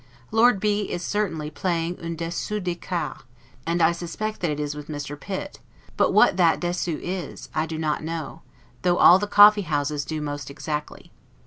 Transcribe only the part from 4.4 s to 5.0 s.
that it is with